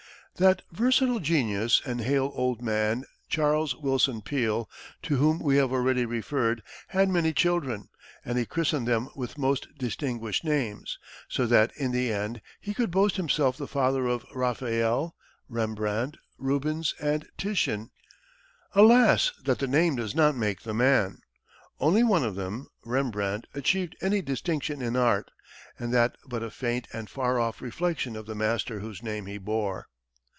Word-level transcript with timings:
That 0.37 0.63
versatile 0.71 1.19
genius 1.19 1.83
and 1.85 2.01
hale 2.01 2.31
old 2.33 2.63
man, 2.63 3.03
Charles 3.29 3.75
Willson 3.75 4.23
Peale, 4.23 4.67
to 5.03 5.17
whom 5.17 5.37
we 5.37 5.57
have 5.57 5.71
already 5.71 6.03
referred, 6.03 6.63
had 6.87 7.09
many 7.09 7.31
children, 7.31 7.89
and 8.25 8.39
he 8.39 8.45
christened 8.47 8.87
them 8.87 9.09
with 9.15 9.37
most 9.37 9.67
distinguished 9.77 10.43
names, 10.43 10.97
so 11.27 11.45
that, 11.45 11.71
in 11.77 11.91
the 11.91 12.11
end, 12.11 12.41
he 12.59 12.73
could 12.73 12.89
boast 12.89 13.17
himself 13.17 13.55
the 13.55 13.67
father 13.67 14.07
of 14.07 14.25
Raphael, 14.33 15.15
Rembrandt, 15.47 16.17
Rubens 16.39 16.95
and 16.99 17.27
Titian. 17.37 17.91
Alas 18.73 19.31
that 19.43 19.59
the 19.59 19.67
name 19.67 19.95
does 19.97 20.15
not 20.15 20.35
make 20.35 20.63
the 20.63 20.73
man! 20.73 21.19
Only 21.79 22.03
one 22.03 22.23
of 22.23 22.33
them, 22.33 22.67
Rembrandt, 22.83 23.45
achieved 23.53 23.95
any 24.01 24.23
distinction 24.23 24.81
in 24.81 24.95
art, 24.95 25.29
and 25.77 25.93
that 25.93 26.17
but 26.25 26.41
a 26.41 26.49
faint 26.49 26.87
and 26.91 27.11
far 27.11 27.39
off 27.39 27.61
reflection 27.61 28.15
of 28.15 28.25
the 28.25 28.33
master 28.33 28.79
whose 28.79 29.03
name 29.03 29.27
he 29.27 29.37
bore. 29.37 29.87